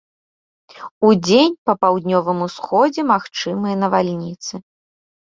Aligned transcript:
Удзень 1.09 1.53
па 1.69 1.75
паўднёвым 1.85 2.39
усходзе 2.47 3.01
магчымыя 3.13 3.75
навальніцы. 3.83 4.53